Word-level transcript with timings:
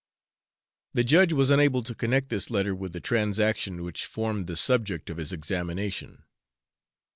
The 0.95 1.03
judge 1.03 1.31
was 1.31 1.51
unable 1.51 1.83
to 1.83 1.93
connect 1.93 2.29
this 2.29 2.49
letter 2.49 2.73
with 2.73 2.91
the 2.91 2.99
transaction 2.99 3.83
which 3.83 4.07
formed 4.07 4.47
the 4.47 4.57
subject 4.57 5.11
of 5.11 5.17
his 5.17 5.31
examination. 5.31 6.23